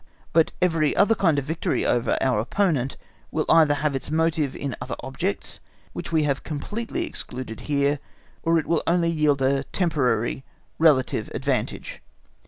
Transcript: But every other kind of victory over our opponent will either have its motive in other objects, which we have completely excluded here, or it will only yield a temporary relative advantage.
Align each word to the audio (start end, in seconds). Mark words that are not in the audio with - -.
But 0.33 0.51
every 0.63 0.95
other 0.95 1.13
kind 1.13 1.37
of 1.37 1.45
victory 1.45 1.85
over 1.85 2.17
our 2.21 2.39
opponent 2.39 2.97
will 3.29 3.45
either 3.47 3.75
have 3.75 3.95
its 3.95 4.09
motive 4.09 4.55
in 4.55 4.75
other 4.81 4.95
objects, 5.01 5.59
which 5.93 6.11
we 6.11 6.23
have 6.23 6.41
completely 6.43 7.05
excluded 7.05 7.59
here, 7.69 7.99
or 8.41 8.57
it 8.57 8.65
will 8.65 8.81
only 8.87 9.11
yield 9.11 9.43
a 9.43 9.63
temporary 9.65 10.43
relative 10.79 11.29
advantage. 11.35 12.01